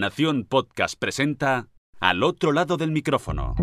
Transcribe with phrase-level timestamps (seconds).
[0.00, 1.68] Nación Podcast presenta
[2.00, 3.54] Al otro lado del micrófono.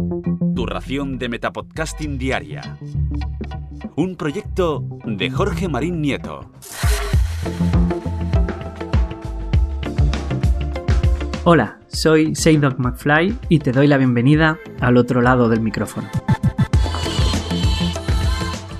[0.55, 2.77] Tu ración de Metapodcasting Diaria.
[3.95, 6.51] Un proyecto de Jorge Marín Nieto.
[11.43, 16.07] Hola, soy Seydog McFly y te doy la bienvenida al otro lado del micrófono.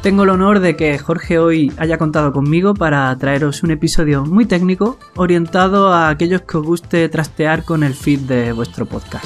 [0.02, 4.46] Tengo el honor de que Jorge hoy haya contado conmigo para traeros un episodio muy
[4.46, 9.26] técnico orientado a aquellos que os guste trastear con el feed de vuestro podcast.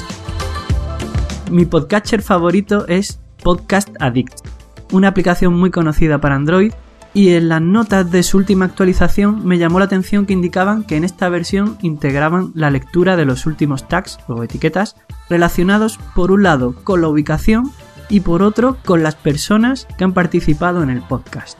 [1.51, 4.47] Mi podcatcher favorito es Podcast Addict,
[4.91, 6.71] una aplicación muy conocida para Android
[7.13, 10.95] y en las notas de su última actualización me llamó la atención que indicaban que
[10.95, 14.95] en esta versión integraban la lectura de los últimos tags o etiquetas
[15.29, 17.69] relacionados por un lado con la ubicación
[18.11, 21.57] y por otro con las personas que han participado en el podcast.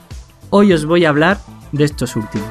[0.50, 1.38] Hoy os voy a hablar
[1.72, 2.48] de estos últimos.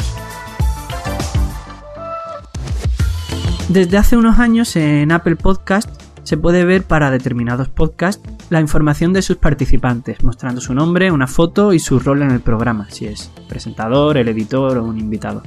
[3.70, 5.90] Desde hace unos años en Apple Podcast
[6.24, 11.28] se puede ver para determinados podcasts la información de sus participantes, mostrando su nombre, una
[11.28, 15.44] foto y su rol en el programa, si es presentador, el editor o un invitado.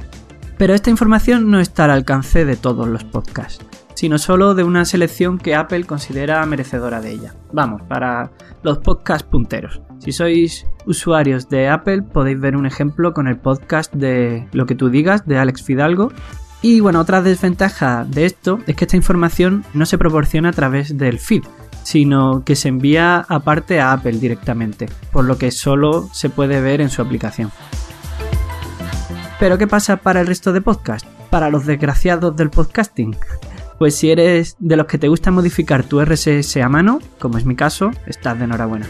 [0.56, 3.64] Pero esta información no está al alcance de todos los podcasts
[3.94, 7.34] sino solo de una selección que Apple considera merecedora de ella.
[7.52, 9.80] Vamos, para los podcast punteros.
[9.98, 14.74] Si sois usuarios de Apple podéis ver un ejemplo con el podcast de Lo que
[14.74, 16.12] tú digas de Alex Fidalgo.
[16.60, 20.96] Y bueno, otra desventaja de esto es que esta información no se proporciona a través
[20.96, 21.44] del feed,
[21.82, 26.80] sino que se envía aparte a Apple directamente, por lo que solo se puede ver
[26.80, 27.50] en su aplicación.
[29.38, 31.08] Pero ¿qué pasa para el resto de podcasts?
[31.28, 33.14] Para los desgraciados del podcasting.
[33.78, 37.44] Pues si eres de los que te gusta modificar tu RSS a mano, como es
[37.44, 38.86] mi caso, estás de enhorabuena.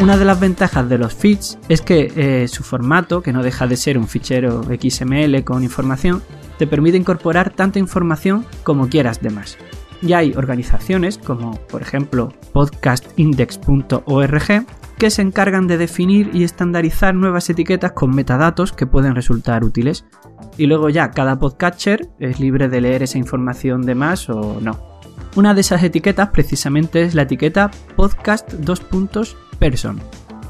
[0.00, 3.66] Una de las ventajas de los feeds es que eh, su formato, que no deja
[3.66, 6.22] de ser un fichero XML con información,
[6.58, 9.56] te permite incorporar tanta información como quieras de más.
[10.02, 14.66] Y hay organizaciones como por ejemplo podcastindex.org
[14.98, 20.06] que se encargan de definir y estandarizar nuevas etiquetas con metadatos que pueden resultar útiles.
[20.56, 24.94] Y luego ya cada podcatcher es libre de leer esa información de más o no.
[25.36, 30.00] Una de esas etiquetas precisamente es la etiqueta podcast 2.person,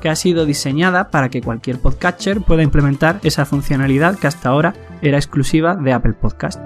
[0.01, 4.75] que ha sido diseñada para que cualquier podcatcher pueda implementar esa funcionalidad que hasta ahora
[5.01, 6.61] era exclusiva de Apple Podcast.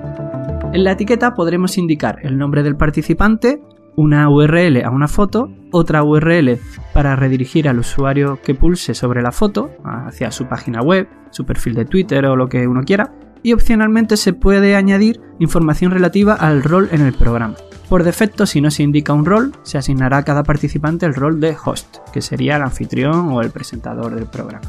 [0.72, 3.62] En la etiqueta podremos indicar el nombre del participante,
[3.98, 6.60] una URL a una foto, otra URL
[6.94, 11.74] para redirigir al usuario que pulse sobre la foto hacia su página web, su perfil
[11.74, 16.62] de Twitter o lo que uno quiera, y opcionalmente se puede añadir información relativa al
[16.62, 17.56] rol en el programa.
[17.88, 21.40] Por defecto, si no se indica un rol, se asignará a cada participante el rol
[21.40, 24.68] de host, que sería el anfitrión o el presentador del programa.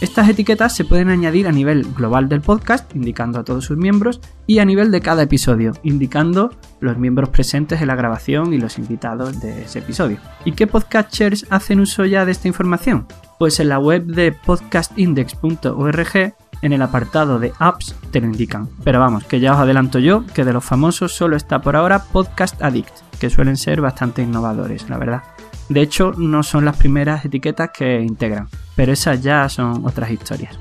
[0.00, 4.20] Estas etiquetas se pueden añadir a nivel global del podcast, indicando a todos sus miembros,
[4.46, 8.78] y a nivel de cada episodio, indicando los miembros presentes en la grabación y los
[8.78, 10.18] invitados de ese episodio.
[10.44, 13.08] ¿Y qué podcasters hacen uso ya de esta información?
[13.40, 18.68] Pues en la web de podcastindex.org en el apartado de apps te lo indican.
[18.84, 22.04] Pero vamos, que ya os adelanto yo que de los famosos solo está por ahora
[22.04, 25.22] Podcast Addict, que suelen ser bastante innovadores, la verdad.
[25.68, 30.56] De hecho, no son las primeras etiquetas que integran, pero esas ya son otras historias.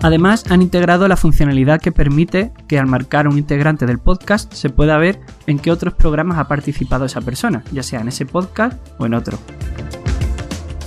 [0.00, 4.70] Además, han integrado la funcionalidad que permite que al marcar un integrante del podcast se
[4.70, 8.78] pueda ver en qué otros programas ha participado esa persona, ya sea en ese podcast
[8.98, 9.38] o en otro.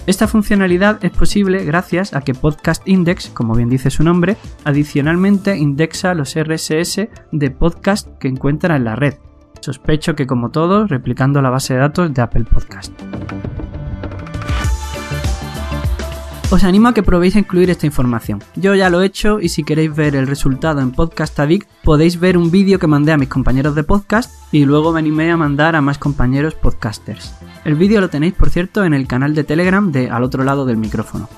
[0.07, 5.57] Esta funcionalidad es posible gracias a que Podcast Index, como bien dice su nombre, adicionalmente
[5.57, 9.13] indexa los RSS de podcast que encuentra en la red,
[9.61, 12.93] Sospecho que como todos, replicando la base de datos de Apple Podcast.
[16.51, 18.41] Os animo a que probéis a incluir esta información.
[18.55, 22.19] Yo ya lo he hecho y si queréis ver el resultado en Podcast Addict podéis
[22.19, 25.37] ver un vídeo que mandé a mis compañeros de podcast y luego me animé a
[25.37, 27.35] mandar a más compañeros podcasters.
[27.65, 30.65] El vídeo lo tenéis por cierto en el canal de Telegram de Al otro lado
[30.65, 31.29] del micrófono.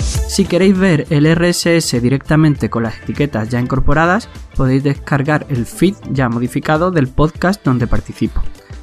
[0.00, 5.96] Si queréis ver el RSS directamente con las etiquetas ya incorporadas, podéis descargar el feed
[6.12, 8.40] ya modificado del podcast donde participo,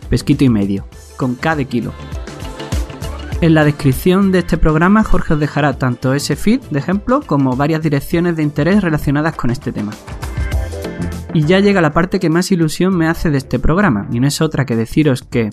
[0.08, 0.86] Pesquito y medio,
[1.18, 1.94] con K de kilo.
[3.40, 7.56] En la descripción de este programa Jorge os dejará tanto ese feed de ejemplo como
[7.56, 9.92] varias direcciones de interés relacionadas con este tema.
[11.36, 14.28] Y ya llega la parte que más ilusión me hace de este programa, y no
[14.28, 15.52] es otra que deciros que...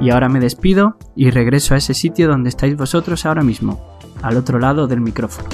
[0.00, 4.38] Y ahora me despido y regreso a ese sitio donde estáis vosotros ahora mismo, al
[4.38, 5.50] otro lado del micrófono.